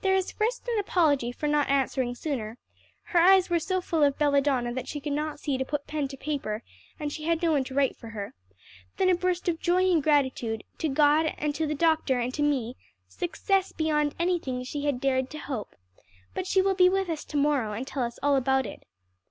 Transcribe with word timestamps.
"There 0.00 0.14
is 0.14 0.32
first 0.32 0.66
an 0.68 0.78
apology 0.78 1.30
for 1.32 1.46
not 1.46 1.68
answering 1.68 2.14
sooner 2.14 2.56
(her 3.12 3.18
eyes 3.20 3.50
were 3.50 3.58
so 3.58 3.82
full 3.82 4.02
of 4.02 4.16
belladonna 4.18 4.72
that 4.72 4.88
she 4.88 5.00
could 5.00 5.12
not 5.12 5.38
see 5.38 5.58
to 5.58 5.66
put 5.66 5.86
pen 5.86 6.08
to 6.08 6.16
paper, 6.16 6.62
and 6.98 7.12
she 7.12 7.24
had 7.24 7.42
no 7.42 7.52
one 7.52 7.62
to 7.64 7.74
write 7.74 7.94
for 7.94 8.08
her), 8.08 8.32
then 8.96 9.10
a 9.10 9.14
burst 9.14 9.50
of 9.50 9.60
joy 9.60 9.90
and 9.92 10.02
gratitude 10.02 10.64
to 10.78 10.88
God, 10.88 11.30
to 11.52 11.66
the 11.66 11.74
doctor 11.74 12.18
and 12.18 12.32
to 12.32 12.42
me, 12.42 12.74
'success 13.06 13.72
beyond 13.72 14.14
anything 14.18 14.64
she 14.64 14.86
had 14.86 14.98
dared 14.98 15.28
to 15.28 15.38
hope,' 15.38 15.76
but 16.32 16.46
she 16.46 16.62
will 16.62 16.74
be 16.74 16.88
with 16.88 17.10
us 17.10 17.22
to 17.26 17.36
morrow, 17.36 17.74
and 17.74 17.86
tell 17.86 18.02
us 18.02 18.18
all 18.22 18.36
about 18.36 18.64
it." 18.64 18.82